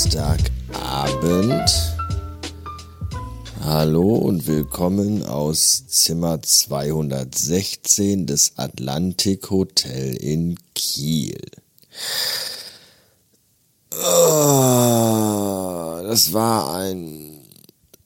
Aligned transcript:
Samstagabend. 0.00 1.70
Hallo 3.62 4.14
und 4.14 4.46
willkommen 4.46 5.26
aus 5.26 5.88
Zimmer 5.88 6.40
216 6.40 8.26
des 8.26 8.56
Atlantik 8.56 9.50
Hotel 9.50 10.16
in 10.16 10.58
Kiel. 10.74 11.38
Oh, 13.92 16.00
das 16.02 16.32
war 16.32 16.76
ein 16.76 17.42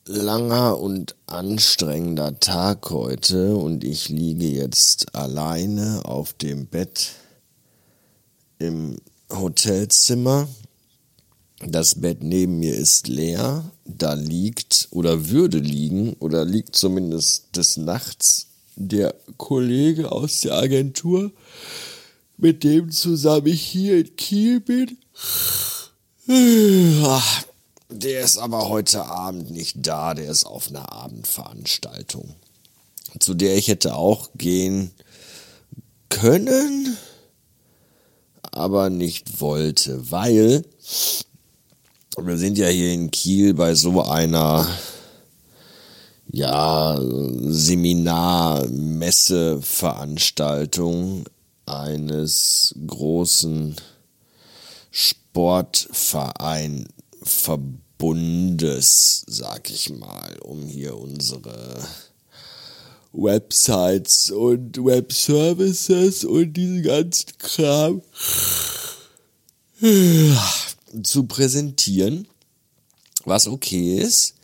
langer 0.04 0.80
und 0.80 1.14
anstrengender 1.26 2.40
Tag 2.40 2.90
heute 2.90 3.54
und 3.54 3.84
ich 3.84 4.08
liege 4.08 4.48
jetzt 4.48 5.14
alleine 5.14 6.00
auf 6.04 6.32
dem 6.32 6.66
Bett 6.66 7.12
im 8.58 8.96
Hotelzimmer. 9.30 10.48
Das 11.60 12.00
Bett 12.00 12.22
neben 12.22 12.58
mir 12.58 12.74
ist 12.74 13.08
leer. 13.08 13.70
Da 13.84 14.14
liegt 14.14 14.88
oder 14.90 15.28
würde 15.30 15.58
liegen 15.58 16.14
oder 16.14 16.44
liegt 16.44 16.76
zumindest 16.76 17.56
des 17.56 17.76
Nachts 17.76 18.48
der 18.76 19.14
Kollege 19.36 20.10
aus 20.10 20.40
der 20.40 20.54
Agentur, 20.54 21.30
mit 22.36 22.64
dem 22.64 22.90
zusammen 22.90 23.46
ich 23.46 23.62
hier 23.62 23.98
in 23.98 24.16
Kiel 24.16 24.60
bin. 24.60 24.98
Der 27.88 28.20
ist 28.20 28.38
aber 28.38 28.68
heute 28.68 29.04
Abend 29.04 29.50
nicht 29.50 29.76
da, 29.86 30.14
der 30.14 30.30
ist 30.30 30.44
auf 30.44 30.68
einer 30.68 30.90
Abendveranstaltung, 30.90 32.34
zu 33.20 33.34
der 33.34 33.56
ich 33.56 33.68
hätte 33.68 33.94
auch 33.94 34.30
gehen 34.34 34.90
können 36.08 36.96
aber 38.54 38.88
nicht 38.90 39.40
wollte, 39.40 40.10
weil 40.10 40.64
wir 42.22 42.38
sind 42.38 42.58
ja 42.58 42.68
hier 42.68 42.92
in 42.92 43.10
Kiel 43.10 43.54
bei 43.54 43.74
so 43.74 44.00
einer 44.02 44.68
ja, 46.30 46.96
Seminar, 47.00 48.66
Messe, 48.68 49.60
Veranstaltung 49.60 51.24
eines 51.66 52.74
großen 52.86 53.74
Sportverein 54.90 56.86
Verbundes, 57.22 59.24
sag 59.26 59.70
ich 59.70 59.90
mal, 59.90 60.36
um 60.40 60.66
hier 60.66 60.96
unsere 60.96 61.74
Websites 63.12 64.30
und 64.30 64.84
Webservices 64.84 66.24
und 66.24 66.52
diesen 66.52 66.82
ganzen 66.82 67.38
Kram 67.38 68.02
zu 71.02 71.24
präsentieren, 71.24 72.28
was 73.24 73.46
okay 73.46 73.98
ist. 73.98 74.34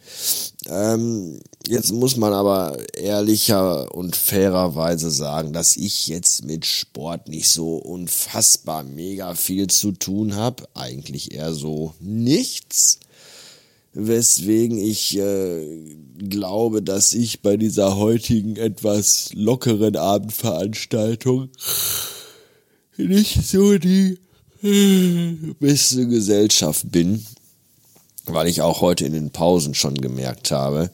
Ähm, 0.66 1.40
jetzt 1.68 1.92
muss 1.92 2.16
man 2.16 2.32
aber 2.32 2.76
ehrlicher 2.94 3.94
und 3.94 4.16
fairerweise 4.16 5.10
sagen, 5.10 5.52
dass 5.52 5.76
ich 5.76 6.08
jetzt 6.08 6.44
mit 6.44 6.66
Sport 6.66 7.28
nicht 7.28 7.48
so 7.48 7.76
unfassbar 7.76 8.82
mega 8.82 9.34
viel 9.34 9.68
zu 9.68 9.92
tun 9.92 10.34
habe. 10.34 10.64
Eigentlich 10.74 11.32
eher 11.32 11.54
so 11.54 11.94
nichts 12.00 12.98
weswegen 13.92 14.78
ich 14.78 15.16
äh, 15.18 15.96
glaube, 16.18 16.82
dass 16.82 17.12
ich 17.12 17.42
bei 17.42 17.56
dieser 17.56 17.96
heutigen 17.96 18.56
etwas 18.56 19.30
lockeren 19.34 19.96
Abendveranstaltung 19.96 21.48
nicht 22.96 23.44
so 23.44 23.78
die 23.78 24.18
beste 25.60 26.06
Gesellschaft 26.06 26.90
bin, 26.90 27.24
weil 28.26 28.48
ich 28.48 28.62
auch 28.62 28.80
heute 28.80 29.06
in 29.06 29.12
den 29.12 29.30
Pausen 29.30 29.74
schon 29.74 29.94
gemerkt 29.94 30.50
habe, 30.50 30.90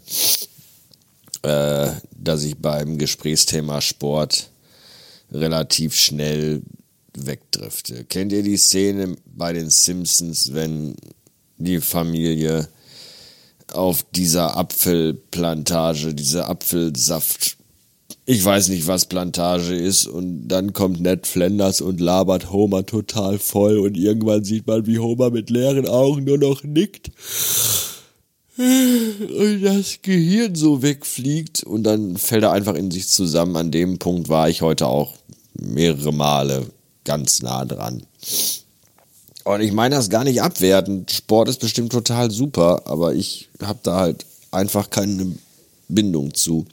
äh, 1.43 1.91
dass 2.13 2.43
ich 2.45 2.57
beim 2.57 2.99
Gesprächsthema 2.99 3.81
Sport 3.81 4.51
relativ 5.33 5.95
schnell 5.97 6.63
wegdrifte. 7.17 8.05
Kennt 8.05 8.33
ihr 8.33 8.43
die 8.43 8.57
Szene 8.59 9.17
bei 9.25 9.53
den 9.53 9.71
Simpsons, 9.71 10.53
wenn 10.53 10.95
die 11.59 11.81
Familie 11.81 12.69
auf 13.73 14.05
dieser 14.15 14.57
Apfelplantage, 14.57 16.15
diese 16.15 16.47
Apfelsaft. 16.47 17.57
Ich 18.29 18.45
weiß 18.45 18.69
nicht, 18.71 18.89
was 18.89 19.07
Plantage 19.07 19.77
ist. 19.77 20.07
Und 20.07 20.49
dann 20.49 20.73
kommt 20.73 21.01
Ned 21.01 21.29
Flanders 21.29 21.81
und 21.81 22.01
labert 22.01 22.51
Homer 22.51 22.85
total 22.85 23.39
voll. 23.39 23.79
Und 23.79 23.97
irgendwann 23.97 24.43
sieht 24.43 24.67
man, 24.67 24.85
wie 24.87 24.99
Homer 24.99 25.31
mit 25.31 25.49
leeren 25.49 25.87
Augen 25.87 26.25
nur 26.25 26.37
noch 26.37 26.65
nickt. 26.65 27.13
Und 28.59 29.63
das 29.63 29.99
Gehirn 30.03 30.57
so 30.57 30.83
wegfliegt. 30.83 31.63
Und 31.63 31.85
dann 31.85 32.17
fällt 32.17 32.43
er 32.43 32.51
einfach 32.51 32.75
in 32.75 32.91
sich 32.91 33.09
zusammen. 33.09 33.55
An 33.55 33.71
dem 33.71 33.99
Punkt 33.99 34.29
war 34.29 34.49
ich 34.49 34.61
heute 34.61 34.89
auch 34.89 35.15
mehrere 35.55 36.13
Male 36.13 36.67
ganz 37.05 37.43
nah 37.43 37.65
dran. 37.65 38.03
Und 39.45 39.61
ich 39.61 39.71
meine 39.71 39.95
das 39.95 40.11
gar 40.11 40.25
nicht 40.25 40.43
abwertend. 40.43 41.13
Sport 41.13 41.49
ist 41.49 41.61
bestimmt 41.61 41.93
total 41.93 42.33
super, 42.33 42.83
aber 42.87 43.15
ich 43.15 43.49
habe 43.63 43.79
da 43.85 44.01
halt 44.01 44.27
einfach 44.51 44.91
keine 44.91 45.37
Bindung 45.89 46.35
zu. 46.35 46.67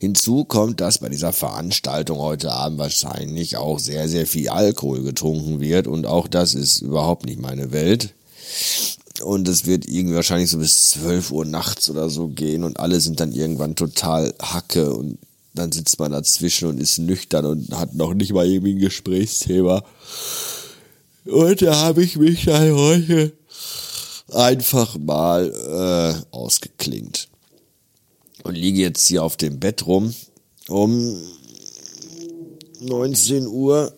Hinzu 0.00 0.46
kommt, 0.46 0.80
dass 0.80 1.00
bei 1.00 1.10
dieser 1.10 1.34
Veranstaltung 1.34 2.20
heute 2.20 2.52
Abend 2.52 2.78
wahrscheinlich 2.78 3.58
auch 3.58 3.78
sehr, 3.78 4.08
sehr 4.08 4.26
viel 4.26 4.48
Alkohol 4.48 5.02
getrunken 5.02 5.60
wird 5.60 5.86
und 5.86 6.06
auch 6.06 6.26
das 6.26 6.54
ist 6.54 6.80
überhaupt 6.80 7.26
nicht 7.26 7.38
meine 7.38 7.70
Welt. 7.70 8.14
Und 9.22 9.46
es 9.46 9.66
wird 9.66 9.86
irgendwie 9.86 10.14
wahrscheinlich 10.14 10.48
so 10.48 10.56
bis 10.56 10.88
12 10.88 11.32
Uhr 11.32 11.44
nachts 11.44 11.90
oder 11.90 12.08
so 12.08 12.28
gehen 12.28 12.64
und 12.64 12.80
alle 12.80 12.98
sind 12.98 13.20
dann 13.20 13.32
irgendwann 13.32 13.76
total 13.76 14.32
Hacke 14.40 14.94
und 14.94 15.18
dann 15.52 15.70
sitzt 15.70 15.98
man 15.98 16.12
dazwischen 16.12 16.68
und 16.68 16.80
ist 16.80 16.98
nüchtern 16.98 17.44
und 17.44 17.70
hat 17.76 17.94
noch 17.94 18.14
nicht 18.14 18.32
mal 18.32 18.46
irgendwie 18.46 18.72
ein 18.72 18.78
Gesprächsthema. 18.78 19.84
Und 21.26 21.60
da 21.60 21.76
habe 21.76 22.02
ich 22.02 22.16
mich 22.16 22.46
dann 22.46 22.72
heute 22.72 23.34
einfach 24.32 24.96
mal 24.96 26.24
äh, 26.32 26.34
ausgeklingt. 26.34 27.29
Und 28.42 28.54
liege 28.54 28.80
jetzt 28.80 29.06
hier 29.06 29.22
auf 29.22 29.36
dem 29.36 29.60
Bett 29.60 29.86
rum 29.86 30.14
um 30.68 31.16
19 32.80 33.46
Uhr, 33.46 33.92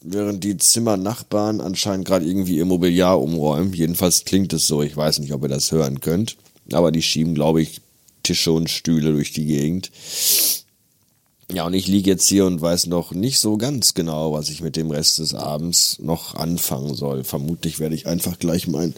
während 0.00 0.44
die 0.44 0.56
Zimmernachbarn 0.56 1.60
anscheinend 1.60 2.06
gerade 2.06 2.26
irgendwie 2.26 2.56
ihr 2.56 2.64
Mobiliar 2.64 3.20
umräumen. 3.20 3.72
Jedenfalls 3.72 4.24
klingt 4.24 4.52
es 4.52 4.66
so, 4.66 4.82
ich 4.82 4.96
weiß 4.96 5.20
nicht, 5.20 5.32
ob 5.32 5.42
ihr 5.42 5.48
das 5.48 5.72
hören 5.72 6.00
könnt. 6.00 6.36
Aber 6.72 6.90
die 6.90 7.02
schieben, 7.02 7.34
glaube 7.34 7.62
ich, 7.62 7.80
Tische 8.22 8.52
und 8.52 8.70
Stühle 8.70 9.12
durch 9.12 9.32
die 9.32 9.46
Gegend. 9.46 9.90
Ja, 11.52 11.66
und 11.66 11.74
ich 11.74 11.86
liege 11.86 12.10
jetzt 12.10 12.26
hier 12.26 12.46
und 12.46 12.60
weiß 12.60 12.86
noch 12.86 13.12
nicht 13.12 13.38
so 13.38 13.58
ganz 13.58 13.94
genau, 13.94 14.32
was 14.32 14.48
ich 14.48 14.62
mit 14.62 14.76
dem 14.76 14.90
Rest 14.90 15.18
des 15.18 15.34
Abends 15.34 15.98
noch 16.00 16.34
anfangen 16.34 16.94
soll. 16.94 17.22
Vermutlich 17.22 17.78
werde 17.78 17.94
ich 17.94 18.06
einfach 18.06 18.38
gleich 18.38 18.66
mein 18.66 18.94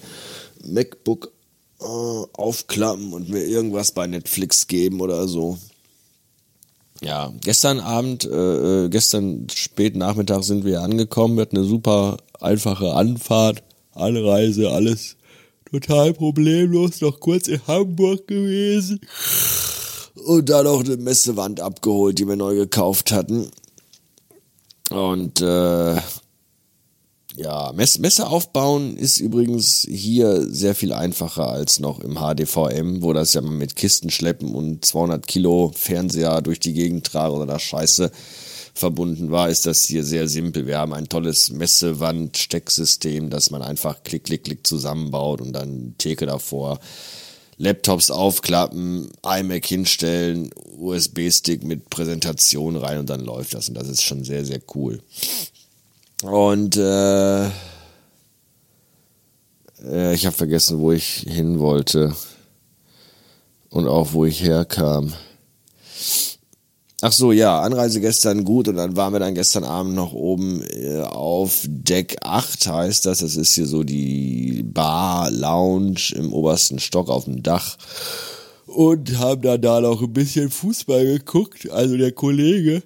MacBook 0.65 1.33
aufklappen 1.79 3.13
und 3.13 3.29
mir 3.29 3.45
irgendwas 3.45 3.93
bei 3.93 4.07
Netflix 4.07 4.67
geben 4.67 5.01
oder 5.01 5.29
so. 5.29 5.59
Ja, 7.03 7.33
gestern 7.43 7.81
Abend, 7.81 8.25
äh, 8.25 8.85
äh 8.85 8.89
gestern 8.89 9.49
spät 9.51 9.97
Nachmittag 9.97 10.45
sind 10.45 10.65
wir 10.65 10.81
angekommen. 10.81 11.37
Wir 11.37 11.43
hatten 11.43 11.59
eine 11.59 11.67
super 11.67 12.17
einfache 12.41 12.95
Anfahrt, 12.95 13.63
Anreise, 13.93 14.71
alles 14.71 15.17
total 15.71 16.15
problemlos. 16.15 17.01
Noch 17.03 17.21
kurz 17.21 17.49
in 17.49 17.61
Hamburg 17.67 18.27
gewesen 18.27 19.01
und 20.25 20.49
dann 20.49 20.67
auch 20.67 20.81
eine 20.81 20.97
Messewand 20.97 21.61
abgeholt, 21.61 22.19
die 22.19 22.27
wir 22.27 22.37
neu 22.37 22.55
gekauft 22.55 23.13
hatten. 23.13 23.51
Und 24.91 25.41
äh, 25.41 25.97
ja, 27.37 27.73
Mess 27.75 27.99
Messe 27.99 28.27
aufbauen 28.27 28.97
ist 28.97 29.19
übrigens 29.19 29.87
hier 29.89 30.47
sehr 30.49 30.75
viel 30.75 30.93
einfacher 30.93 31.49
als 31.49 31.81
noch 31.81 32.01
im 32.01 32.15
HDVM, 32.17 33.03
wo 33.03 33.13
das 33.13 33.35
ja 33.35 33.43
mit 33.43 33.77
Kisten 33.77 34.11
schleppen 34.11 34.55
und 34.55 34.85
200 34.85 35.27
Kilo 35.27 35.71
Fernseher 35.75 36.41
durch 36.41 36.61
die 36.61 36.73
Gegend 36.73 37.07
tragen 37.07 37.35
oder 37.35 37.47
das 37.47 37.63
Scheiße 37.63 38.11
verbunden 38.73 39.31
war, 39.31 39.51
ist 39.51 39.67
das 39.67 39.85
hier 39.85 40.05
sehr 40.05 40.29
simpel. 40.29 40.67
Wir 40.67 40.79
haben 40.79 40.95
ein 40.95 41.09
tolles 41.09 41.51
Messewand-Stecksystem, 41.51 43.31
das 43.31 43.51
man 43.51 43.63
einfach 43.63 44.03
klick, 44.03 44.25
klick, 44.25 44.45
klick 44.45 44.67
zusammenbaut 44.67 45.41
und 45.41 45.53
dann 45.53 45.95
Theke 45.99 46.27
davor. 46.27 46.81
Laptops 47.59 48.11
aufklappen, 48.11 49.11
iMac 49.25 49.65
hinstellen, 49.65 50.51
USB-Stick 50.79 51.65
mit 51.65 51.89
Präsentation 51.89 52.77
rein 52.77 52.99
und 52.99 53.09
dann 53.09 53.21
läuft 53.21 53.55
das. 53.55 53.69
Und 53.69 53.77
das 53.77 53.89
ist 53.89 54.03
schon 54.03 54.25
sehr, 54.25 54.45
sehr 54.45 54.61
cool. 54.75 55.01
Und 56.23 56.77
äh, 56.77 57.47
äh, 59.85 60.15
ich 60.15 60.27
habe 60.27 60.37
vergessen, 60.37 60.79
wo 60.79 60.93
ich 60.93 61.27
hin 61.29 61.59
wollte. 61.59 62.15
Und 63.69 63.87
auch 63.89 64.13
wo 64.13 64.25
ich 64.25 64.43
herkam. 64.43 65.13
Ach 67.03 67.13
so, 67.13 67.31
ja, 67.31 67.61
Anreise 67.61 68.01
gestern 68.01 68.45
gut 68.45 68.69
und 68.69 68.77
dann 68.77 68.97
waren 68.97 69.13
wir 69.13 69.21
dann 69.21 69.35
gestern 69.35 69.65
Abend 69.65 69.95
noch 69.95 70.15
oben 70.15 70.63
äh, 70.63 71.03
auf 71.03 71.61
Deck 71.67 72.17
8 72.23 72.67
heißt 72.69 73.05
das. 73.05 73.19
Das 73.19 73.37
ist 73.37 73.55
hier 73.55 73.67
so 73.67 73.83
die 73.83 74.63
Bar, 74.65 75.31
Lounge 75.31 76.15
im 76.15 76.33
obersten 76.33 76.79
Stock 76.79 77.11
auf 77.11 77.25
dem 77.25 77.43
Dach. 77.43 77.77
Und 78.67 79.19
haben 79.19 79.43
dann 79.43 79.61
da 79.61 79.81
noch 79.83 80.01
ein 80.01 80.13
bisschen 80.13 80.51
Fußball 80.51 81.05
geguckt. 81.05 81.71
Also 81.71 81.99
der 81.99 82.13
Kollege, 82.13 82.83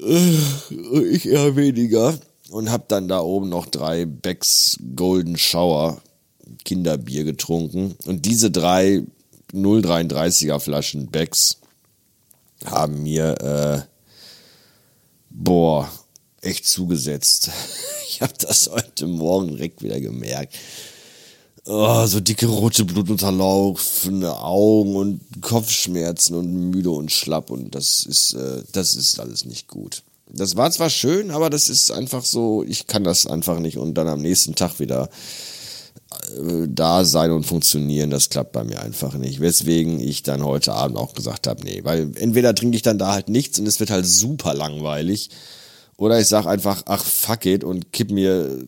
ich 0.00 1.28
eher 1.28 1.56
weniger. 1.56 2.18
Und 2.50 2.70
hab 2.70 2.88
dann 2.88 3.08
da 3.08 3.20
oben 3.20 3.50
noch 3.50 3.66
drei 3.66 4.06
Becks 4.06 4.78
Golden 4.96 5.36
Shower 5.36 6.00
Kinderbier 6.64 7.24
getrunken. 7.24 7.94
Und 8.06 8.24
diese 8.24 8.50
drei 8.50 9.02
0,33er 9.52 10.58
Flaschen 10.58 11.08
Becks 11.08 11.58
haben 12.64 13.02
mir, 13.02 13.34
äh, 13.40 13.82
boah, 15.30 15.90
echt 16.40 16.66
zugesetzt. 16.66 17.50
Ich 18.10 18.22
habe 18.22 18.32
das 18.40 18.68
heute 18.68 19.06
Morgen 19.06 19.48
direkt 19.48 19.80
wieder 19.82 20.00
gemerkt. 20.00 20.54
Oh, 21.70 22.06
so 22.06 22.18
dicke 22.20 22.46
rote 22.46 22.86
blutunterlaufende 22.86 24.38
Augen 24.38 24.96
und 24.96 25.20
Kopfschmerzen 25.42 26.34
und 26.34 26.50
müde 26.50 26.90
und 26.90 27.12
schlapp 27.12 27.50
und 27.50 27.74
das 27.74 28.06
ist, 28.06 28.32
äh, 28.32 28.62
das 28.72 28.94
ist 28.94 29.20
alles 29.20 29.44
nicht 29.44 29.68
gut. 29.68 30.02
Das 30.32 30.56
war 30.56 30.70
zwar 30.70 30.88
schön, 30.88 31.30
aber 31.30 31.50
das 31.50 31.68
ist 31.68 31.90
einfach 31.90 32.24
so, 32.24 32.64
ich 32.66 32.86
kann 32.86 33.04
das 33.04 33.26
einfach 33.26 33.60
nicht 33.60 33.76
und 33.76 33.92
dann 33.98 34.08
am 34.08 34.22
nächsten 34.22 34.54
Tag 34.54 34.80
wieder 34.80 35.10
äh, 36.38 36.66
da 36.68 37.04
sein 37.04 37.32
und 37.32 37.44
funktionieren, 37.44 38.08
das 38.08 38.30
klappt 38.30 38.52
bei 38.52 38.64
mir 38.64 38.80
einfach 38.80 39.12
nicht. 39.12 39.40
Weswegen 39.40 40.00
ich 40.00 40.22
dann 40.22 40.42
heute 40.42 40.72
Abend 40.72 40.96
auch 40.96 41.12
gesagt 41.12 41.46
habe, 41.46 41.62
nee, 41.64 41.80
weil 41.84 42.12
entweder 42.14 42.54
trinke 42.54 42.76
ich 42.76 42.82
dann 42.82 42.96
da 42.96 43.12
halt 43.12 43.28
nichts 43.28 43.58
und 43.58 43.66
es 43.66 43.78
wird 43.78 43.90
halt 43.90 44.06
super 44.06 44.54
langweilig, 44.54 45.28
oder 45.98 46.18
ich 46.18 46.28
sag 46.28 46.46
einfach, 46.46 46.84
ach 46.86 47.04
fuck 47.04 47.44
it 47.44 47.62
und 47.62 47.92
kipp 47.92 48.10
mir 48.10 48.64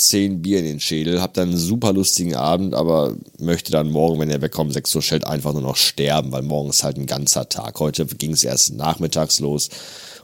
zehn 0.00 0.40
Bier 0.40 0.60
in 0.60 0.64
den 0.64 0.80
Schädel, 0.80 1.20
hab 1.20 1.34
dann 1.34 1.50
einen 1.50 1.58
super 1.58 1.92
lustigen 1.92 2.34
Abend, 2.34 2.74
aber 2.74 3.16
möchte 3.38 3.70
dann 3.70 3.90
morgen, 3.90 4.18
wenn 4.18 4.30
er 4.30 4.40
wegkommt, 4.40 4.72
6 4.72 4.94
Uhr 4.94 5.02
Schild 5.02 5.26
einfach 5.26 5.52
nur 5.52 5.60
noch 5.60 5.76
sterben, 5.76 6.32
weil 6.32 6.42
morgen 6.42 6.70
ist 6.70 6.84
halt 6.84 6.96
ein 6.96 7.06
ganzer 7.06 7.48
Tag. 7.50 7.78
Heute 7.80 8.06
ging 8.06 8.32
es 8.32 8.42
erst 8.42 8.72
nachmittags 8.72 9.40
los 9.40 9.68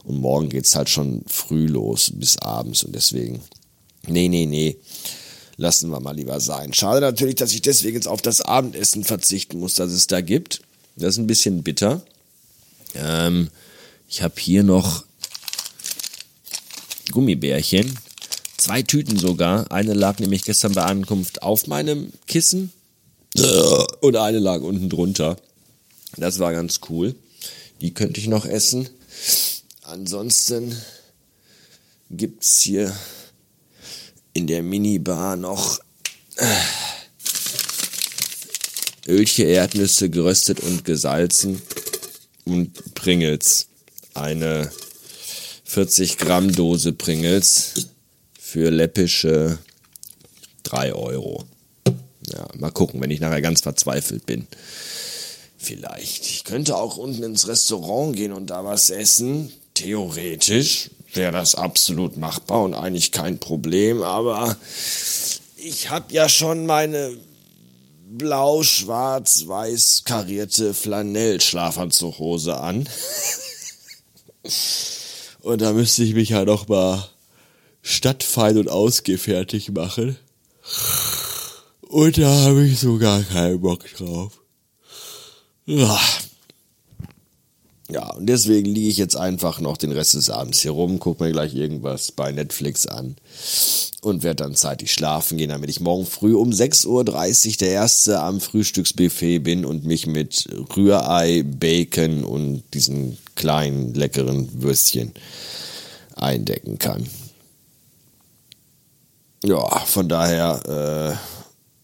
und 0.03 0.17
morgen 0.19 0.49
geht's 0.49 0.75
halt 0.75 0.89
schon 0.89 1.21
früh 1.27 1.67
los 1.67 2.11
bis 2.15 2.37
abends 2.39 2.83
und 2.83 2.95
deswegen, 2.95 3.39
nee, 4.07 4.27
nee, 4.27 4.47
nee 4.47 4.77
lassen 5.57 5.89
wir 5.91 5.99
mal 5.99 6.15
lieber 6.15 6.39
sein. 6.39 6.73
Schade 6.73 7.01
natürlich, 7.01 7.35
dass 7.35 7.53
ich 7.53 7.61
deswegen 7.61 7.95
jetzt 7.95 8.07
auf 8.07 8.21
das 8.21 8.41
Abendessen 8.41 9.03
verzichten 9.03 9.59
muss, 9.59 9.75
das 9.75 9.91
es 9.91 10.07
da 10.07 10.21
gibt. 10.21 10.61
Das 10.95 11.09
ist 11.09 11.17
ein 11.19 11.27
bisschen 11.27 11.61
bitter. 11.61 12.01
Ähm, 12.95 13.49
ich 14.09 14.23
habe 14.23 14.35
hier 14.39 14.63
noch 14.63 15.03
Gummibärchen. 17.11 17.97
Zwei 18.57 18.81
Tüten 18.81 19.17
sogar. 19.17 19.71
Eine 19.71 19.93
lag 19.93 20.19
nämlich 20.19 20.43
gestern 20.43 20.73
bei 20.73 20.83
Ankunft 20.83 21.43
auf 21.43 21.67
meinem 21.67 22.11
Kissen 22.25 22.71
und 24.01 24.15
eine 24.15 24.39
lag 24.39 24.61
unten 24.61 24.89
drunter. 24.89 25.37
Das 26.17 26.39
war 26.39 26.51
ganz 26.53 26.79
cool. 26.89 27.15
Die 27.81 27.93
könnte 27.93 28.19
ich 28.19 28.27
noch 28.27 28.45
essen. 28.45 28.89
Ansonsten 29.83 30.75
gibt's 32.09 32.61
hier 32.61 32.91
in 34.33 34.47
der 34.47 34.63
Minibar 34.63 35.35
noch 35.35 35.79
äh, 36.37 36.45
Ölche, 39.07 39.43
Erdnüsse 39.43 40.09
geröstet 40.09 40.59
und 40.61 40.83
gesalzen 40.83 41.61
und 42.45 42.95
Pringles. 42.95 43.67
Eine 44.13 44.71
40 45.65 46.17
Gramm 46.17 46.51
Dose 46.51 46.93
Pringles 46.93 47.87
für 48.47 48.71
läppische 48.71 49.57
3 50.63 50.93
Euro. 50.93 51.43
Ja, 52.31 52.47
mal 52.57 52.71
gucken, 52.71 53.01
wenn 53.01 53.11
ich 53.11 53.19
nachher 53.19 53.41
ganz 53.41 53.59
verzweifelt 53.59 54.25
bin. 54.25 54.47
Vielleicht. 55.57 56.25
Ich 56.25 56.45
könnte 56.45 56.77
auch 56.77 56.95
unten 56.95 57.23
ins 57.23 57.49
Restaurant 57.49 58.15
gehen 58.15 58.31
und 58.31 58.49
da 58.49 58.63
was 58.63 58.89
essen. 58.89 59.51
Theoretisch 59.73 60.91
wäre 61.13 61.33
das 61.33 61.55
absolut 61.55 62.15
machbar 62.15 62.63
und 62.63 62.73
eigentlich 62.73 63.11
kein 63.11 63.37
Problem, 63.37 64.01
aber 64.01 64.55
ich 65.57 65.89
habe 65.89 66.13
ja 66.13 66.29
schon 66.29 66.65
meine 66.65 67.17
blau, 68.09 68.63
schwarz, 68.63 69.43
weiß 69.45 70.03
karierte 70.05 70.73
Flanell-Schlafanzughose 70.73 72.55
an. 72.55 72.87
und 75.41 75.59
da 75.59 75.73
müsste 75.73 76.03
ich 76.03 76.13
mich 76.13 76.29
ja 76.29 76.45
noch 76.45 76.69
mal 76.69 77.09
stadtfein 77.87 78.57
und 78.57 78.69
ausgefertigt 78.69 79.71
machen. 79.73 80.17
Und 81.81 82.17
da 82.17 82.29
habe 82.41 82.65
ich 82.65 82.79
so 82.79 82.97
gar 82.97 83.23
keinen 83.23 83.61
Bock 83.61 83.85
drauf. 83.95 84.33
Ja. 85.65 85.99
Ja, 87.89 88.09
und 88.15 88.25
deswegen 88.25 88.67
liege 88.67 88.89
ich 88.89 88.97
jetzt 88.97 89.15
einfach 89.15 89.61
noch 89.61 89.77
den 89.77 89.93
Rest 89.93 90.15
des 90.15 90.29
Abends 90.29 90.59
hier 90.59 90.71
rum, 90.71 90.99
gucke 90.99 91.23
mir 91.23 91.31
gleich 91.31 91.55
irgendwas 91.55 92.11
bei 92.11 92.33
Netflix 92.33 92.85
an 92.85 93.15
und 94.01 94.23
werde 94.23 94.43
dann 94.43 94.55
zeitig 94.55 94.91
schlafen 94.91 95.37
gehen, 95.37 95.51
damit 95.51 95.69
ich 95.69 95.79
morgen 95.79 96.05
früh 96.05 96.35
um 96.35 96.49
6.30 96.49 96.87
Uhr 96.87 97.55
der 97.61 97.69
Erste 97.69 98.19
am 98.19 98.41
Frühstücksbuffet 98.41 99.39
bin 99.39 99.63
und 99.63 99.85
mich 99.85 100.05
mit 100.05 100.49
Rührei, 100.75 101.43
Bacon 101.43 102.25
und 102.25 102.63
diesen 102.73 103.17
kleinen 103.35 103.93
leckeren 103.93 104.61
Würstchen 104.61 105.13
eindecken 106.17 106.77
kann. 106.79 107.07
Ja, 109.47 109.79
von 109.85 110.09
daher 110.09 110.59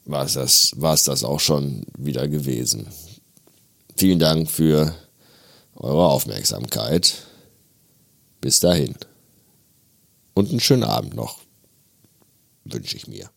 äh, 0.06 0.10
war 0.12 0.26
es 0.26 0.34
das, 0.34 0.74
war's 0.76 1.06
das 1.06 1.24
auch 1.24 1.40
schon 1.40 1.86
wieder 1.98 2.28
gewesen. 2.28 2.88
Vielen 3.96 4.20
Dank 4.20 4.52
für 4.52 4.94
eure 5.76 6.08
Aufmerksamkeit. 6.10 7.26
Bis 8.42 8.60
dahin. 8.60 8.96
Und 10.34 10.50
einen 10.50 10.60
schönen 10.60 10.84
Abend 10.84 11.14
noch, 11.14 11.38
wünsche 12.66 12.98
ich 12.98 13.08
mir. 13.08 13.30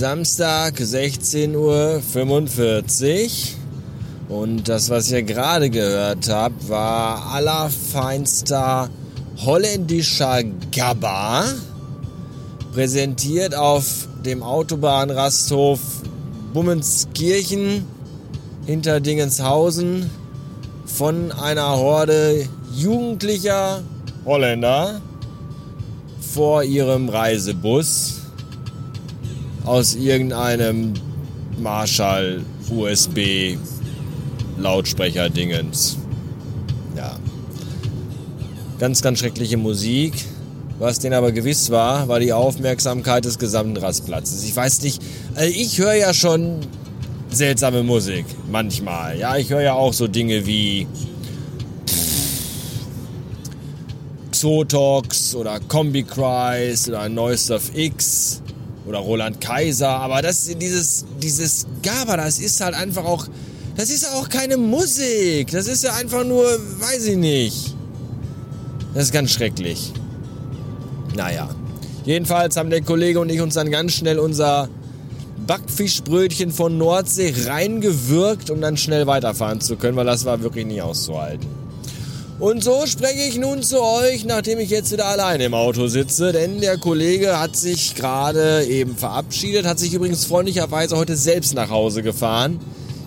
Samstag 0.00 0.80
16.45 0.80 1.54
Uhr. 4.30 4.40
Und 4.40 4.66
das, 4.66 4.88
was 4.88 5.10
ihr 5.10 5.22
gerade 5.22 5.68
gehört 5.68 6.26
habt, 6.30 6.70
war 6.70 7.34
allerfeinster 7.34 8.88
holländischer 9.44 10.42
Gabba. 10.74 11.44
Präsentiert 12.72 13.54
auf 13.54 14.08
dem 14.24 14.42
Autobahnrasthof 14.42 15.80
Bummenskirchen 16.54 17.84
hinter 18.64 19.00
Dingenshausen 19.00 20.08
von 20.86 21.30
einer 21.30 21.76
Horde 21.76 22.48
jugendlicher 22.74 23.82
Holländer 24.24 25.02
vor 26.22 26.62
ihrem 26.62 27.10
Reisebus 27.10 28.19
aus 29.64 29.94
irgendeinem 29.94 30.94
Marshall 31.58 32.42
USB 32.70 33.56
Lautsprecher 34.58 35.30
Dingens. 35.30 35.96
Ja. 36.96 37.16
Ganz, 38.78 39.02
ganz 39.02 39.18
schreckliche 39.18 39.56
Musik. 39.56 40.14
Was 40.78 40.98
denen 40.98 41.12
aber 41.12 41.32
gewiss 41.32 41.70
war, 41.70 42.08
war 42.08 42.20
die 42.20 42.32
Aufmerksamkeit 42.32 43.26
des 43.26 43.38
gesamten 43.38 43.76
Rastplatzes. 43.76 44.44
Ich 44.44 44.56
weiß 44.56 44.82
nicht, 44.82 45.02
also 45.34 45.52
ich 45.54 45.78
höre 45.78 45.94
ja 45.94 46.14
schon 46.14 46.60
seltsame 47.30 47.82
Musik 47.82 48.24
manchmal. 48.50 49.18
Ja, 49.18 49.36
ich 49.36 49.50
höre 49.50 49.60
ja 49.60 49.74
auch 49.74 49.92
so 49.92 50.08
Dinge 50.08 50.46
wie 50.46 50.86
Xotox 54.32 55.34
oder 55.34 55.60
Combi 55.60 56.02
Christ 56.02 56.88
oder 56.88 57.08
Neusurf 57.10 57.70
X 57.74 58.40
oder 58.90 58.98
Roland 58.98 59.40
Kaiser, 59.40 59.88
aber 59.88 60.20
das 60.20 60.50
dieses 60.60 61.06
dieses 61.22 61.66
GABA, 61.82 62.16
das 62.16 62.40
ist 62.40 62.60
halt 62.60 62.74
einfach 62.74 63.04
auch 63.04 63.26
das 63.76 63.88
ist 63.88 64.12
auch 64.12 64.28
keine 64.28 64.56
Musik. 64.56 65.52
Das 65.52 65.66
ist 65.68 65.84
ja 65.84 65.94
einfach 65.94 66.24
nur, 66.24 66.44
weiß 66.44 67.06
ich 67.06 67.16
nicht. 67.16 67.74
Das 68.92 69.04
ist 69.04 69.12
ganz 69.12 69.30
schrecklich. 69.30 69.92
Naja. 71.16 71.48
Jedenfalls 72.04 72.56
haben 72.56 72.70
der 72.70 72.82
Kollege 72.82 73.20
und 73.20 73.30
ich 73.30 73.40
uns 73.40 73.54
dann 73.54 73.70
ganz 73.70 73.92
schnell 73.92 74.18
unser 74.18 74.68
Backfischbrötchen 75.46 76.50
von 76.50 76.76
Nordsee 76.76 77.32
reingewirkt, 77.46 78.50
um 78.50 78.60
dann 78.60 78.76
schnell 78.76 79.06
weiterfahren 79.06 79.60
zu 79.60 79.76
können, 79.76 79.96
weil 79.96 80.06
das 80.06 80.24
war 80.24 80.42
wirklich 80.42 80.66
nicht 80.66 80.82
auszuhalten. 80.82 81.59
Und 82.40 82.64
so 82.64 82.86
spreche 82.86 83.20
ich 83.28 83.36
nun 83.36 83.62
zu 83.62 83.82
euch, 83.82 84.24
nachdem 84.24 84.60
ich 84.60 84.70
jetzt 84.70 84.90
wieder 84.90 85.04
alleine 85.04 85.44
im 85.44 85.52
Auto 85.52 85.88
sitze, 85.88 86.32
denn 86.32 86.62
der 86.62 86.78
Kollege 86.78 87.38
hat 87.38 87.54
sich 87.54 87.94
gerade 87.94 88.64
eben 88.64 88.96
verabschiedet, 88.96 89.66
hat 89.66 89.78
sich 89.78 89.92
übrigens 89.92 90.24
freundlicherweise 90.24 90.96
heute 90.96 91.16
selbst 91.16 91.52
nach 91.52 91.68
Hause 91.68 92.02
gefahren. 92.02 92.58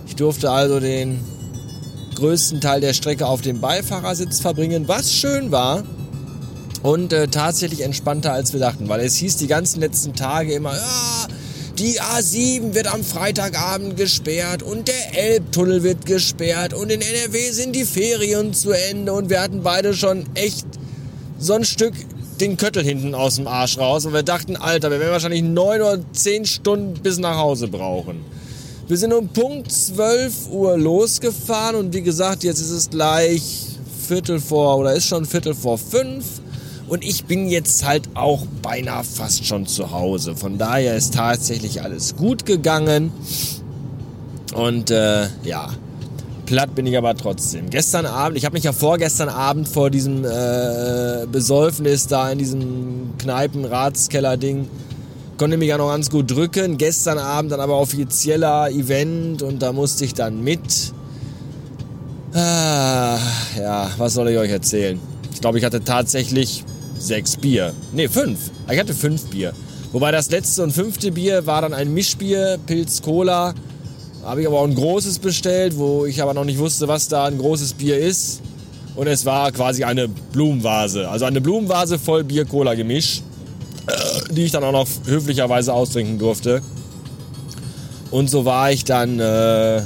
Ich 0.06 0.16
durfte 0.16 0.52
also 0.52 0.80
den 0.80 1.20
größten 2.14 2.62
Teil 2.62 2.80
der 2.80 2.94
Strecke 2.94 3.26
auf 3.26 3.42
dem 3.42 3.60
Beifahrersitz 3.60 4.40
verbringen, 4.40 4.88
was 4.88 5.12
schön 5.12 5.52
war 5.52 5.84
und 6.84 7.12
äh, 7.12 7.28
tatsächlich 7.28 7.82
entspannter 7.82 8.34
als 8.34 8.54
wir 8.54 8.60
dachten, 8.60 8.88
weil 8.88 9.00
es 9.00 9.16
hieß 9.16 9.38
die 9.38 9.48
ganzen 9.48 9.80
letzten 9.80 10.14
Tage 10.14 10.54
immer, 10.54 10.76
ja, 10.76 11.28
die 11.80 12.00
A7 12.00 12.76
wird 12.76 12.94
am 12.94 13.04
Freitagabend 13.04 13.98
gesperrt 13.98 14.62
und 14.62 14.88
der 14.88 15.18
Elbtunnel 15.18 15.82
wird 15.82 16.06
gesperrt 16.06 16.74
und 16.74 16.92
in 16.92 17.02
NRW 17.02 17.52
sind 17.52 17.76
die 17.76 17.86
Ferien 17.86 18.54
zu 18.54 18.72
Ende 18.72 19.12
und 19.14 19.30
wir 19.30 19.42
hatten 19.42 19.64
beide 19.64 19.96
schon 19.96 20.26
echt 20.36 20.68
so 21.40 21.54
ein 21.54 21.66
Stück 21.66 21.94
den 22.40 22.58
Köttel 22.58 22.84
hinten 22.84 23.16
aus 23.16 23.36
dem 23.36 23.48
Arsch 23.48 23.78
raus 23.78 24.06
und 24.06 24.14
wir 24.14 24.24
dachten, 24.24 24.56
Alter, 24.56 24.92
wir 24.92 25.00
werden 25.00 25.12
wahrscheinlich 25.12 25.42
neun 25.42 25.82
oder 25.82 26.00
zehn 26.14 26.46
Stunden 26.46 26.94
bis 27.02 27.18
nach 27.18 27.38
Hause 27.38 27.68
brauchen. 27.68 28.24
Wir 28.88 28.98
sind 28.98 29.14
um 29.14 29.30
Punkt 29.30 29.72
12 29.72 30.50
Uhr 30.52 30.78
losgefahren 30.78 31.76
und 31.76 31.94
wie 31.94 32.02
gesagt, 32.02 32.44
jetzt 32.44 32.60
ist 32.60 32.70
es 32.70 32.90
gleich 32.90 33.42
Viertel 34.08 34.40
vor 34.40 34.78
oder 34.78 34.94
ist 34.94 35.08
schon 35.08 35.26
Viertel 35.26 35.56
vor 35.56 35.78
fünf. 35.78 36.26
Und 36.94 37.04
ich 37.04 37.26
bin 37.26 37.50
jetzt 37.50 37.88
halt 37.88 38.08
auch 38.14 38.46
beinahe 38.62 39.04
fast 39.04 39.48
schon 39.48 39.66
zu 39.66 39.90
Hause. 39.90 40.36
Von 40.36 40.60
daher 40.60 40.96
ist 40.96 41.16
tatsächlich 41.16 41.82
alles 41.82 42.16
gut 42.16 42.46
gegangen. 42.46 43.12
Und 44.54 44.92
äh, 44.92 45.24
ja, 45.44 45.72
platt 46.46 46.76
bin 46.76 46.86
ich 46.86 46.96
aber 46.96 47.16
trotzdem. 47.16 47.72
Gestern 47.72 48.06
Abend, 48.06 48.38
ich 48.38 48.46
habe 48.46 48.54
mich 48.54 48.66
ja 48.66 48.74
vorgestern 48.74 49.30
Abend 49.30 49.68
vor 49.68 49.90
diesem 49.90 50.24
äh, 50.24 51.26
Besäufnis 51.32 52.06
da 52.06 52.30
in 52.30 52.38
diesem 52.38 53.18
Kneipen-Ratskeller-Ding, 53.18 54.68
konnte 55.40 55.58
mich 55.58 55.70
ja 55.70 55.80
noch 55.80 55.90
ganz 55.90 56.12
gut 56.12 56.30
drücken. 56.30 56.78
Gestern 56.78 57.18
Abend 57.18 57.54
dann 57.54 57.60
aber 57.60 57.80
offizieller 57.80 58.70
Event 58.70 59.42
und 59.42 59.64
da 59.64 59.74
musste 59.74 60.06
ich 60.06 60.14
dann 60.14 60.44
mit. 60.44 60.94
Ah, 62.36 63.18
ja, 63.58 63.90
was 63.98 64.14
soll 64.14 64.30
ich 64.30 64.38
euch 64.38 64.52
erzählen? 64.52 65.00
Ich 65.34 65.42
glaube, 65.42 65.58
ich 65.58 65.66
hatte 65.66 65.84
tatsächlich 65.84 66.64
sechs 67.04 67.36
Bier. 67.36 67.74
Ne, 67.92 68.08
fünf. 68.08 68.40
Ich 68.72 68.80
hatte 68.80 68.94
fünf 68.94 69.26
Bier. 69.26 69.54
Wobei 69.92 70.12
das 70.12 70.32
letzte 70.32 70.64
und 70.64 70.72
fünfte 70.72 71.12
Bier 71.12 71.46
war 71.46 71.62
dann 71.62 71.74
ein 71.74 71.94
Mischbier, 71.94 72.58
Pilz 72.66 73.02
Cola. 73.02 73.54
Habe 74.24 74.42
ich 74.42 74.48
aber 74.48 74.60
auch 74.60 74.68
ein 74.68 74.74
großes 74.74 75.20
bestellt, 75.20 75.78
wo 75.78 76.06
ich 76.06 76.22
aber 76.22 76.34
noch 76.34 76.46
nicht 76.46 76.58
wusste, 76.58 76.88
was 76.88 77.08
da 77.08 77.26
ein 77.26 77.38
großes 77.38 77.74
Bier 77.74 77.98
ist. 77.98 78.42
Und 78.96 79.08
es 79.08 79.26
war 79.26 79.52
quasi 79.52 79.84
eine 79.84 80.08
Blumenvase. 80.08 81.10
Also 81.10 81.26
eine 81.26 81.42
Blumenvase 81.42 82.00
voll 82.00 82.24
Bier-Cola-Gemisch, 82.24 83.22
die 84.32 84.44
ich 84.44 84.52
dann 84.52 84.64
auch 84.64 84.72
noch 84.72 84.88
höflicherweise 85.06 85.74
austrinken 85.74 86.18
durfte. 86.20 86.62
Und 88.12 88.30
so 88.30 88.46
war 88.46 88.72
ich 88.72 88.86
dann 88.86 89.20
äh, 89.20 89.82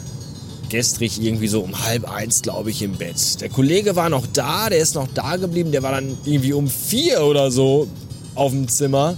gestrig 0.70 1.22
irgendwie 1.22 1.48
so 1.48 1.62
um 1.62 1.86
halb 1.86 2.10
eins, 2.10 2.42
glaube 2.42 2.70
ich, 2.70 2.82
im 2.82 2.94
Bett. 2.94 3.42
Der 3.42 3.50
Kollege 3.50 3.96
war 3.96 4.10
noch 4.10 4.26
da, 4.34 4.70
der 4.70 4.80
ist 4.80 4.96
noch 4.96 5.08
da 5.14 5.36
geblieben, 5.38 5.72
der 5.72 5.84
war 5.84 5.92
dann 5.92 6.18
irgendwie 6.26 6.54
um 6.54 6.68
vier 6.68 7.22
oder 7.24 7.52
so 7.52 7.88
auf 8.36 8.52
dem 8.52 8.68
Zimmer. 8.68 9.16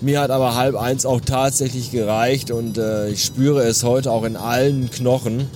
Mir 0.00 0.20
hat 0.20 0.30
aber 0.30 0.54
halb 0.54 0.76
eins 0.76 1.04
auch 1.04 1.20
tatsächlich 1.20 1.90
gereicht 1.90 2.50
und 2.50 2.78
äh, 2.78 3.10
ich 3.10 3.24
spüre 3.24 3.62
es 3.62 3.82
heute 3.82 4.10
auch 4.10 4.24
in 4.24 4.36
allen 4.36 4.90
Knochen, 4.90 5.46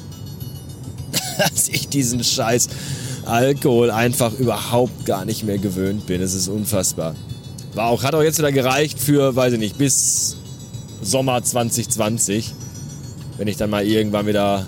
dass 1.38 1.68
ich 1.68 1.88
diesen 1.88 2.22
Scheiß 2.22 2.68
Alkohol 3.24 3.90
einfach 3.90 4.38
überhaupt 4.38 5.06
gar 5.06 5.24
nicht 5.24 5.44
mehr 5.44 5.58
gewöhnt 5.58 6.06
bin. 6.06 6.20
Es 6.20 6.34
ist 6.34 6.48
unfassbar. 6.48 7.14
War 7.74 7.88
auch, 7.88 8.02
hat 8.02 8.14
auch 8.14 8.22
jetzt 8.22 8.38
wieder 8.38 8.52
gereicht 8.52 9.00
für, 9.00 9.34
weiß 9.34 9.54
ich 9.54 9.58
nicht, 9.58 9.78
bis 9.78 10.36
Sommer 11.02 11.42
2020. 11.42 12.52
Wenn 13.38 13.48
ich 13.48 13.56
dann 13.56 13.70
mal 13.70 13.84
irgendwann 13.84 14.26
wieder 14.26 14.66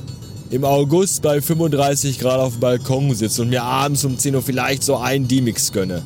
im 0.51 0.65
August 0.65 1.23
bei 1.23 1.41
35 1.41 2.19
Grad 2.19 2.39
auf 2.39 2.53
dem 2.53 2.61
Balkon 2.61 3.15
sitze 3.15 3.43
und 3.43 3.49
mir 3.49 3.63
abends 3.63 4.05
um 4.05 4.19
10 4.19 4.35
Uhr 4.35 4.43
vielleicht 4.43 4.83
so 4.85 4.97
ein 4.97 5.27
D-Mix 5.27 5.73
gönne. 5.73 6.03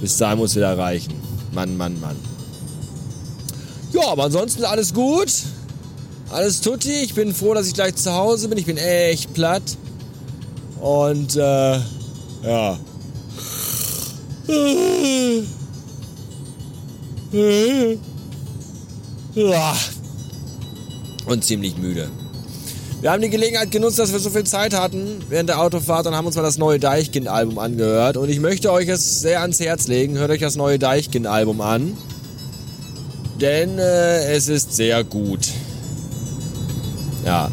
Bis 0.00 0.16
dahin 0.16 0.38
muss 0.38 0.56
wieder 0.56 0.76
reichen. 0.76 1.14
Mann, 1.52 1.76
Mann, 1.76 2.00
Mann. 2.00 2.16
Ja, 3.92 4.08
aber 4.08 4.24
ansonsten 4.24 4.64
alles 4.64 4.92
gut. 4.92 5.32
Alles 6.30 6.60
tutti. 6.60 6.90
Ich 6.90 7.14
bin 7.14 7.34
froh, 7.34 7.54
dass 7.54 7.66
ich 7.68 7.74
gleich 7.74 7.94
zu 7.94 8.12
Hause 8.12 8.48
bin. 8.48 8.58
Ich 8.58 8.66
bin 8.66 8.76
echt 8.76 9.32
platt. 9.34 9.62
Und, 10.80 11.36
äh, 11.36 11.78
ja. 12.42 12.78
Und 21.26 21.44
ziemlich 21.44 21.76
müde. 21.76 22.10
Wir 23.04 23.12
haben 23.12 23.20
die 23.20 23.28
Gelegenheit 23.28 23.70
genutzt, 23.70 23.98
dass 23.98 24.14
wir 24.14 24.18
so 24.18 24.30
viel 24.30 24.44
Zeit 24.44 24.72
hatten 24.72 25.22
während 25.28 25.50
der 25.50 25.60
Autofahrt 25.60 26.06
und 26.06 26.14
haben 26.14 26.24
uns 26.24 26.36
mal 26.36 26.42
das 26.42 26.56
neue 26.56 26.78
Deichkind-Album 26.78 27.58
angehört. 27.58 28.16
Und 28.16 28.30
ich 28.30 28.40
möchte 28.40 28.72
euch 28.72 28.88
es 28.88 29.20
sehr 29.20 29.42
ans 29.42 29.60
Herz 29.60 29.88
legen. 29.88 30.16
Hört 30.16 30.30
euch 30.30 30.40
das 30.40 30.56
neue 30.56 30.78
Deichkind-Album 30.78 31.60
an. 31.60 31.98
Denn 33.42 33.78
äh, 33.78 34.32
es 34.32 34.48
ist 34.48 34.74
sehr 34.74 35.04
gut. 35.04 35.50
Ja. 37.26 37.50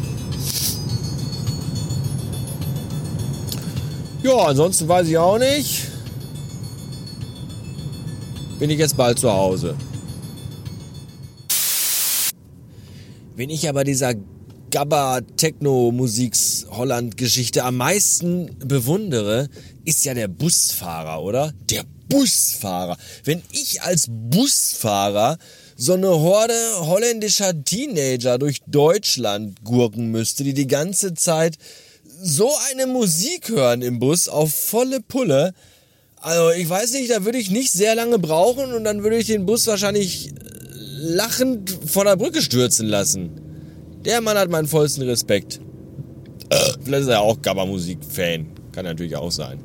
Ja, 4.22 4.36
ansonsten 4.46 4.88
weiß 4.88 5.06
ich 5.06 5.18
auch 5.18 5.36
nicht. 5.36 5.82
Bin 8.58 8.70
ich 8.70 8.78
jetzt 8.78 8.96
bald 8.96 9.18
zu 9.18 9.30
Hause. 9.30 9.74
Wen 13.36 13.50
ich 13.50 13.68
aber 13.68 13.84
dieser 13.84 14.14
Gabba 14.72 15.20
Techno 15.36 15.92
Musiks 15.92 16.66
Holland 16.70 17.18
Geschichte 17.18 17.62
am 17.62 17.76
meisten 17.76 18.56
bewundere, 18.64 19.50
ist 19.84 20.02
ja 20.06 20.14
der 20.14 20.28
Busfahrer, 20.28 21.22
oder? 21.22 21.52
Der 21.68 21.84
Busfahrer. 22.08 22.96
Wenn 23.22 23.42
ich 23.52 23.82
als 23.82 24.06
Busfahrer 24.08 25.36
so 25.76 25.92
eine 25.92 26.08
Horde 26.08 26.54
holländischer 26.80 27.52
Teenager 27.64 28.38
durch 28.38 28.62
Deutschland 28.66 29.62
gurken 29.62 30.10
müsste, 30.10 30.42
die 30.42 30.54
die 30.54 30.68
ganze 30.68 31.12
Zeit 31.12 31.58
so 32.22 32.50
eine 32.70 32.86
Musik 32.86 33.50
hören 33.50 33.82
im 33.82 33.98
Bus 33.98 34.26
auf 34.26 34.54
volle 34.54 35.00
Pulle. 35.00 35.52
Also 36.16 36.50
ich 36.58 36.66
weiß 36.66 36.92
nicht, 36.94 37.10
da 37.10 37.26
würde 37.26 37.36
ich 37.36 37.50
nicht 37.50 37.72
sehr 37.72 37.94
lange 37.94 38.18
brauchen 38.18 38.72
und 38.72 38.84
dann 38.84 39.02
würde 39.02 39.18
ich 39.18 39.26
den 39.26 39.44
Bus 39.44 39.66
wahrscheinlich 39.66 40.32
lachend 40.96 41.78
von 41.84 42.06
der 42.06 42.16
Brücke 42.16 42.40
stürzen 42.40 42.86
lassen. 42.88 43.41
Der 44.04 44.20
Mann 44.20 44.36
hat 44.36 44.50
meinen 44.50 44.66
vollsten 44.66 45.04
Respekt. 45.04 45.60
Vielleicht 46.84 47.02
ist 47.02 47.08
er 47.08 47.20
auch 47.20 47.40
Gabba-Musik-Fan. 47.40 48.46
Kann 48.72 48.84
natürlich 48.84 49.16
auch 49.16 49.30
sein. 49.30 49.60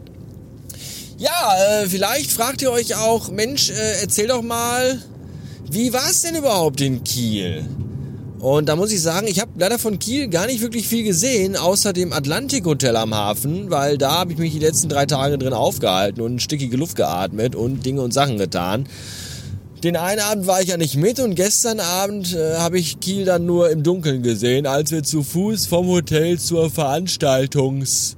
Ja, 1.18 1.82
äh, 1.82 1.88
vielleicht 1.88 2.32
fragt 2.32 2.62
ihr 2.62 2.72
euch 2.72 2.96
auch, 2.96 3.32
Mensch, 3.32 3.72
äh, 3.72 4.02
erzähl 4.02 4.28
doch 4.28 4.44
mal, 4.44 5.02
wie 5.72 5.92
war 5.92 6.08
es 6.10 6.22
denn 6.22 6.36
überhaupt 6.36 6.80
in 6.82 7.04
Kiel? 7.04 7.66
Und 8.40 8.70
da 8.70 8.76
muss 8.76 8.92
ich 8.92 9.02
sagen, 9.02 9.26
ich 9.28 9.40
habe 9.40 9.52
leider 9.58 9.80
von 9.80 9.98
Kiel 9.98 10.28
gar 10.28 10.46
nicht 10.46 10.62
wirklich 10.62 10.88
viel 10.88 11.04
gesehen, 11.04 11.56
außer 11.56 11.92
dem 11.92 12.14
Atlantik 12.14 12.66
Hotel 12.66 12.96
am 12.96 13.16
Hafen, 13.16 13.72
weil 13.72 13.98
da 13.98 14.12
habe 14.12 14.34
ich 14.34 14.38
mich 14.38 14.54
die 14.54 14.60
letzten 14.60 14.90
drei 14.90 15.08
Tage 15.08 15.40
drin 15.40 15.54
aufgehalten 15.54 16.22
und 16.22 16.40
stickige 16.40 16.78
Luft 16.78 16.96
geatmet 16.96 17.56
und 17.56 17.84
Dinge 17.84 18.02
und 18.02 18.14
Sachen 18.14 18.38
getan. 18.38 18.88
Den 19.84 19.96
einen 19.96 20.22
Abend 20.22 20.48
war 20.48 20.62
ich 20.62 20.70
ja 20.70 20.78
nicht 20.78 20.96
mit 20.98 21.20
und 21.20 21.36
gestern 21.36 21.80
Abend 21.80 22.34
äh, 22.34 22.56
habe 22.56 22.80
ich 22.80 23.00
Kiel 23.00 23.26
dann 23.26 23.46
nur 23.46 23.70
im 23.70 23.84
Dunkeln 23.84 24.24
gesehen, 24.24 24.66
als 24.66 24.92
wir 24.92 25.04
zu 25.04 25.22
Fuß 25.22 25.68
vom 25.68 25.88
Hotel 25.88 26.40
zur 26.40 26.72
Veranstaltungs 26.72 28.18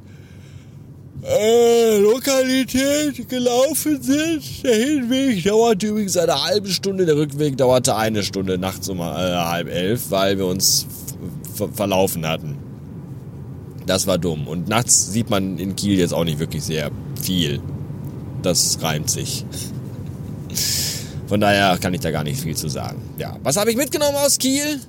äh, 1.21 1.97
Lokalität 1.97 3.27
gelaufen 3.27 4.01
sind. 4.01 4.63
Der 4.63 4.73
Hinweg 4.73 5.43
dauerte 5.43 5.87
übrigens 5.87 6.15
eine 6.15 6.41
halbe 6.43 6.69
Stunde, 6.69 7.05
der 7.05 7.17
Rückweg 7.17 7.57
dauerte 7.57 7.95
eine 7.95 8.23
Stunde 8.23 8.57
nachts 8.57 8.87
um 8.87 8.99
äh, 8.99 9.03
halb 9.03 9.67
elf, 9.67 10.11
weil 10.11 10.37
wir 10.37 10.45
uns 10.45 10.87
verlaufen 11.73 12.25
hatten. 12.25 12.57
Das 13.85 14.07
war 14.07 14.17
dumm. 14.17 14.47
Und 14.47 14.69
nachts 14.69 15.11
sieht 15.11 15.29
man 15.29 15.57
in 15.57 15.75
Kiel 15.75 15.99
jetzt 15.99 16.13
auch 16.13 16.23
nicht 16.23 16.39
wirklich 16.39 16.63
sehr 16.63 16.89
viel. 17.21 17.59
das 18.43 18.77
reimt 18.81 19.09
sich. 19.09 19.45
Von 21.29 21.39
daher 21.39 21.77
kann 21.77 21.93
ich 21.93 22.01
da 22.01 22.09
gar 22.09 22.23
nicht 22.23 22.41
viel 22.41 22.57
zu 22.57 22.69
sagen. 22.69 22.99
Ja, 23.19 23.37
was 23.43 23.55
habe 23.55 23.69
ich 23.69 23.77
mitgenommen 23.77 24.17
aus 24.17 24.39
Kiel? 24.39 24.79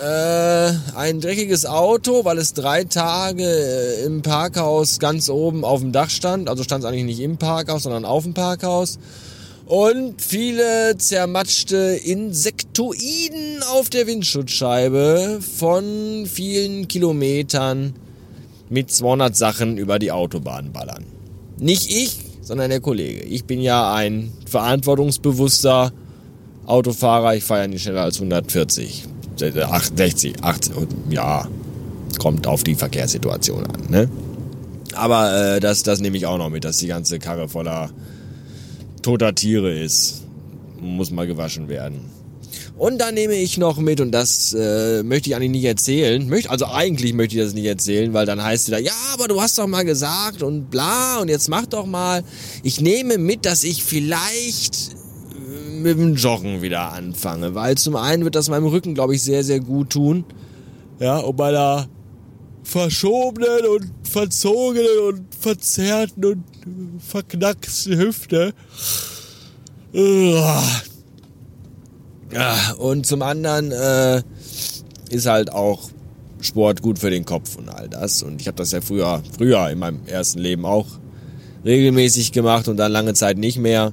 Äh, 0.00 0.72
ein 0.94 1.20
dreckiges 1.20 1.66
Auto, 1.66 2.24
weil 2.24 2.38
es 2.38 2.54
drei 2.54 2.84
Tage 2.84 3.42
äh, 3.42 4.04
im 4.04 4.22
Parkhaus 4.22 5.00
ganz 5.00 5.28
oben 5.28 5.64
auf 5.64 5.80
dem 5.80 5.90
Dach 5.90 6.08
stand. 6.08 6.48
Also 6.48 6.62
stand 6.62 6.84
es 6.84 6.88
eigentlich 6.88 7.04
nicht 7.04 7.18
im 7.18 7.36
Parkhaus, 7.36 7.82
sondern 7.82 8.04
auf 8.04 8.22
dem 8.22 8.32
Parkhaus. 8.32 9.00
Und 9.66 10.22
viele 10.22 10.96
zermatschte 10.98 11.98
Insektoiden 12.04 13.64
auf 13.72 13.90
der 13.90 14.06
Windschutzscheibe 14.06 15.40
von 15.58 16.26
vielen 16.32 16.86
Kilometern 16.86 17.94
mit 18.68 18.92
200 18.92 19.36
Sachen 19.36 19.78
über 19.78 19.98
die 19.98 20.12
Autobahn 20.12 20.70
ballern. 20.72 21.04
Nicht 21.58 21.90
ich, 21.90 22.29
sondern 22.50 22.68
der 22.68 22.80
Kollege. 22.80 23.22
Ich 23.22 23.44
bin 23.44 23.60
ja 23.60 23.94
ein 23.94 24.32
verantwortungsbewusster 24.44 25.92
Autofahrer. 26.66 27.36
Ich 27.36 27.44
fahre 27.44 27.60
ja 27.60 27.68
nicht 27.68 27.82
schneller 27.82 28.02
als 28.02 28.16
140. 28.16 29.04
60, 29.36 30.42
80, 30.42 30.74
ja, 31.10 31.46
kommt 32.18 32.48
auf 32.48 32.64
die 32.64 32.74
Verkehrssituation 32.74 33.64
an. 33.66 33.86
Ne? 33.88 34.10
Aber 34.94 35.54
äh, 35.54 35.60
das, 35.60 35.84
das 35.84 36.00
nehme 36.00 36.16
ich 36.16 36.26
auch 36.26 36.38
noch 36.38 36.50
mit, 36.50 36.64
dass 36.64 36.78
die 36.78 36.88
ganze 36.88 37.20
Karre 37.20 37.48
voller 37.48 37.90
toter 39.00 39.32
Tiere 39.32 39.72
ist. 39.72 40.24
Muss 40.80 41.12
mal 41.12 41.28
gewaschen 41.28 41.68
werden. 41.68 42.00
Und 42.80 42.96
dann 42.96 43.12
nehme 43.12 43.34
ich 43.34 43.58
noch 43.58 43.76
mit, 43.76 44.00
und 44.00 44.10
das 44.10 44.54
äh, 44.54 45.02
möchte 45.02 45.28
ich 45.28 45.36
eigentlich 45.36 45.50
nicht 45.50 45.64
erzählen. 45.66 46.26
Möcht, 46.26 46.48
also 46.48 46.64
eigentlich 46.64 47.12
möchte 47.12 47.36
ich 47.36 47.42
das 47.42 47.52
nicht 47.52 47.66
erzählen, 47.66 48.14
weil 48.14 48.24
dann 48.24 48.42
heißt 48.42 48.62
es 48.62 48.68
wieder, 48.68 48.78
ja, 48.78 48.94
aber 49.12 49.28
du 49.28 49.38
hast 49.38 49.58
doch 49.58 49.66
mal 49.66 49.84
gesagt 49.84 50.42
und 50.42 50.70
bla, 50.70 51.18
und 51.18 51.28
jetzt 51.28 51.50
mach 51.50 51.66
doch 51.66 51.84
mal. 51.84 52.24
Ich 52.62 52.80
nehme 52.80 53.18
mit, 53.18 53.44
dass 53.44 53.64
ich 53.64 53.84
vielleicht 53.84 54.92
äh, 55.34 55.78
mit 55.80 55.98
dem 55.98 56.14
Joggen 56.14 56.62
wieder 56.62 56.90
anfange, 56.92 57.54
weil 57.54 57.76
zum 57.76 57.96
einen 57.96 58.24
wird 58.24 58.34
das 58.34 58.48
meinem 58.48 58.64
Rücken, 58.64 58.94
glaube 58.94 59.14
ich, 59.14 59.20
sehr, 59.20 59.44
sehr 59.44 59.60
gut 59.60 59.90
tun. 59.90 60.24
Ja, 61.00 61.18
und 61.18 61.36
meiner 61.36 61.86
verschobenen 62.62 63.66
und 63.74 63.92
verzogenen 64.08 64.98
und 65.06 65.34
verzerrten 65.38 66.24
und 66.24 66.44
verknacksten 67.06 67.98
Hüfte. 67.98 68.54
Uah 69.92 70.00
ja, 70.00 70.62
und 72.78 73.06
zum 73.06 73.22
anderen 73.22 73.72
äh, 73.72 74.22
ist 75.10 75.26
halt 75.26 75.52
auch 75.52 75.90
Sport 76.40 76.82
gut 76.82 76.98
für 76.98 77.10
den 77.10 77.24
Kopf 77.24 77.56
und 77.56 77.68
all 77.68 77.88
das. 77.88 78.22
Und 78.22 78.40
ich 78.40 78.46
habe 78.46 78.56
das 78.56 78.72
ja 78.72 78.80
früher, 78.80 79.22
früher 79.36 79.68
in 79.70 79.78
meinem 79.78 80.00
ersten 80.06 80.38
Leben 80.38 80.64
auch 80.64 80.86
regelmäßig 81.64 82.32
gemacht 82.32 82.68
und 82.68 82.76
dann 82.76 82.92
lange 82.92 83.14
Zeit 83.14 83.38
nicht 83.38 83.58
mehr. 83.58 83.92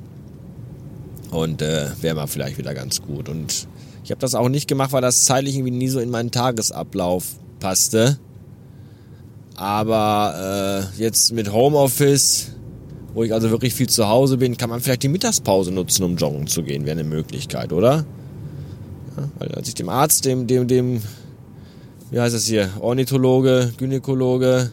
Und 1.32 1.62
äh, 1.62 1.88
wäre 2.02 2.16
mal 2.16 2.28
vielleicht 2.28 2.58
wieder 2.58 2.74
ganz 2.74 3.02
gut. 3.02 3.28
Und 3.28 3.68
ich 4.04 4.12
habe 4.12 4.22
das 4.22 4.36
auch 4.36 4.48
nicht 4.48 4.68
gemacht, 4.68 4.94
weil 4.94 5.02
das 5.02 5.26
zeitlich 5.26 5.56
irgendwie 5.56 5.72
nie 5.72 5.90
so 5.90 6.00
in 6.00 6.10
meinen 6.10 6.32
Tagesablauf 6.32 7.26
passte. 7.60 8.18
Aber 9.58 10.88
äh, 10.96 11.02
jetzt 11.02 11.34
mit 11.34 11.52
Homeoffice, 11.52 12.52
wo 13.14 13.24
ich 13.24 13.34
also 13.34 13.50
wirklich 13.50 13.74
viel 13.74 13.90
zu 13.90 14.08
Hause 14.08 14.38
bin, 14.38 14.56
kann 14.56 14.70
man 14.70 14.80
vielleicht 14.80 15.04
die 15.04 15.10
Mittagspause 15.10 15.72
nutzen, 15.72 16.04
um 16.04 16.16
joggen 16.16 16.48
zu 16.48 16.64
gehen. 16.64 16.86
Wäre 16.86 17.00
eine 17.00 17.10
Möglichkeit, 17.10 17.74
oder? 17.74 18.06
Weil 19.40 19.52
als 19.54 19.68
ich 19.68 19.76
dem 19.76 19.90
Arzt, 19.90 20.26
dem, 20.26 20.48
dem, 20.48 20.68
dem, 20.68 21.02
wie 22.12 22.20
heißt 22.20 22.36
das 22.36 22.46
hier, 22.46 22.70
Ornithologe, 22.80 23.74
Gynäkologe, 23.78 24.72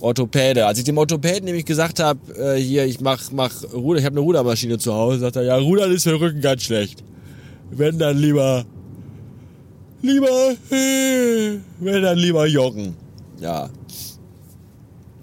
Orthopäde, 0.00 0.66
als 0.66 0.78
ich 0.78 0.84
dem 0.84 0.98
Orthopäden 0.98 1.44
nämlich 1.44 1.64
gesagt 1.64 2.00
habe, 2.00 2.20
äh, 2.36 2.60
hier, 2.60 2.84
ich 2.84 3.00
mach, 3.00 3.32
mach 3.32 3.52
Ruder, 3.72 4.00
ich 4.00 4.04
habe 4.04 4.14
eine 4.14 4.20
Rudermaschine 4.20 4.78
zu 4.78 4.92
Hause, 4.92 5.20
sagt 5.20 5.36
er, 5.36 5.42
ja, 5.42 5.56
Rudern 5.56 5.90
ist 5.92 6.02
für 6.02 6.10
den 6.10 6.18
Rücken 6.18 6.40
ganz 6.40 6.62
schlecht. 6.62 7.02
Wenn 7.70 7.98
dann 7.98 8.18
lieber, 8.18 8.64
lieber, 10.02 10.54
wenn 11.80 12.02
dann 12.02 12.18
lieber 12.18 12.46
joggen. 12.46 12.94
Ja, 13.40 13.70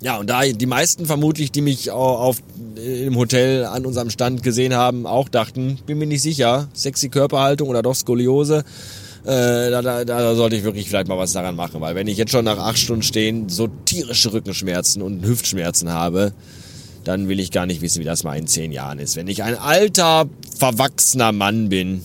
ja, 0.01 0.17
und 0.17 0.29
da 0.29 0.43
die 0.43 0.65
meisten 0.65 1.05
vermutlich, 1.05 1.51
die 1.51 1.61
mich 1.61 1.91
auf, 1.91 2.37
im 2.75 3.15
Hotel 3.15 3.65
an 3.65 3.85
unserem 3.85 4.09
Stand 4.09 4.41
gesehen 4.41 4.73
haben, 4.73 5.05
auch 5.05 5.29
dachten, 5.29 5.77
bin 5.85 5.99
mir 5.99 6.07
nicht 6.07 6.23
sicher, 6.23 6.67
sexy 6.73 7.09
Körperhaltung 7.09 7.69
oder 7.69 7.83
doch 7.83 7.95
Skoliose, 7.95 8.63
äh, 9.23 9.69
da, 9.69 9.81
da, 9.83 10.03
da 10.03 10.35
sollte 10.35 10.55
ich 10.55 10.63
wirklich 10.63 10.89
vielleicht 10.89 11.07
mal 11.07 11.17
was 11.17 11.33
daran 11.33 11.55
machen, 11.55 11.79
weil 11.79 11.93
wenn 11.93 12.07
ich 12.07 12.17
jetzt 12.17 12.31
schon 12.31 12.45
nach 12.45 12.57
acht 12.57 12.79
Stunden 12.79 13.03
stehen 13.03 13.49
so 13.49 13.67
tierische 13.67 14.33
Rückenschmerzen 14.33 15.03
und 15.03 15.23
Hüftschmerzen 15.23 15.91
habe, 15.91 16.33
dann 17.03 17.27
will 17.27 17.39
ich 17.39 17.51
gar 17.51 17.67
nicht 17.67 17.81
wissen, 17.81 17.99
wie 17.99 18.05
das 18.05 18.23
mal 18.23 18.35
in 18.37 18.47
zehn 18.47 18.71
Jahren 18.71 18.97
ist. 18.97 19.15
Wenn 19.15 19.27
ich 19.27 19.43
ein 19.43 19.55
alter, 19.55 20.27
verwachsener 20.57 21.31
Mann 21.31 21.69
bin 21.69 22.03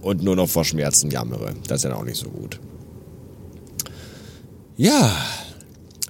und 0.00 0.22
nur 0.22 0.36
noch 0.36 0.48
vor 0.48 0.64
Schmerzen 0.64 1.10
jammere, 1.10 1.54
das 1.66 1.78
ist 1.78 1.90
ja 1.90 1.96
auch 1.96 2.04
nicht 2.04 2.18
so 2.18 2.28
gut. 2.28 2.60
Ja, 4.76 5.12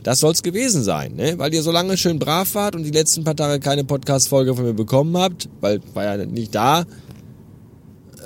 das 0.03 0.21
soll's 0.21 0.43
gewesen 0.43 0.83
sein, 0.83 1.15
ne? 1.15 1.39
Weil 1.39 1.55
ihr 1.55 1.63
so 1.63 1.71
lange 1.71 1.97
schön 1.97 2.19
brav 2.19 2.55
wart 2.55 2.75
und 2.75 2.85
die 2.85 2.91
letzten 2.91 3.25
paar 3.25 3.37
Tage 3.37 3.61
keine 3.61 3.85
Podcast-Folge 3.85 4.55
von 4.55 4.65
mir 4.65 4.75
bekommen 4.75 5.17
habt, 5.17 5.49
weil 5.61 5.81
war 5.95 6.05
ja 6.05 6.17
nicht 6.25 6.55
da, 6.55 6.85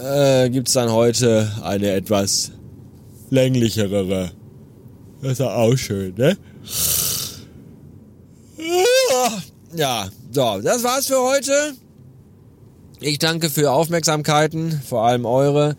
äh, 0.02 0.50
gibt's 0.50 0.72
dann 0.72 0.92
heute 0.92 1.50
eine 1.62 1.92
etwas 1.92 2.52
länglichere. 3.30 4.32
Das 5.22 5.32
ist 5.32 5.40
auch 5.40 5.76
schön, 5.76 6.14
ne? 6.16 6.36
Ja, 9.74 10.08
so, 10.30 10.60
das 10.62 10.82
war's 10.84 11.06
für 11.06 11.20
heute. 11.20 11.74
Ich 13.00 13.18
danke 13.18 13.50
für 13.50 13.72
Aufmerksamkeiten, 13.72 14.80
vor 14.86 15.04
allem 15.04 15.26
eure, 15.26 15.76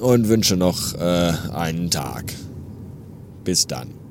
und 0.00 0.28
wünsche 0.28 0.56
noch 0.56 0.94
äh, 0.94 1.32
einen 1.52 1.90
Tag. 1.90 2.32
Bis 3.44 3.66
dann. 3.66 4.01